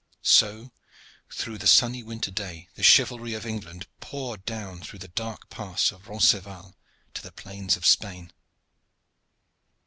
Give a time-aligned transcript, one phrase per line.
[0.23, 0.71] So
[1.31, 5.91] through the sunny winter day the chivalry of England poured down through the dark pass
[5.91, 6.73] of Roncesvalles
[7.13, 8.33] to the plains of Spain.